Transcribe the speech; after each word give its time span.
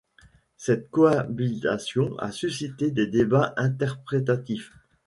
Cette 0.57 0.89
cohabitation 0.89 2.17
a 2.17 2.31
suscité 2.31 2.89
des 2.89 3.05
débats 3.05 3.53
interprétatifs. 3.55 4.71